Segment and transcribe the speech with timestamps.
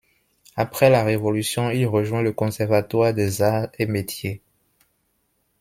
[0.55, 4.41] Après la Révolution il rejoint le Conservatoire des arts et métiers.